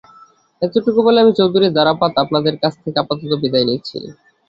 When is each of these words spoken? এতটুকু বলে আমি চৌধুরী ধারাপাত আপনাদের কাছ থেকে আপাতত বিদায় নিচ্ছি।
এতটুকু 0.61 0.99
বলে 1.07 1.17
আমি 1.23 1.33
চৌধুরী 1.39 1.67
ধারাপাত 1.77 2.13
আপনাদের 2.23 2.55
কাছ 2.63 2.73
থেকে 2.83 2.97
আপাতত 2.99 3.31
বিদায় 3.43 3.65
নিচ্ছি। 3.69 3.97